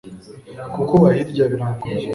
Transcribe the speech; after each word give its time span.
Kukuba 0.73 1.07
hirya 1.15 1.45
birangoye 1.51 2.05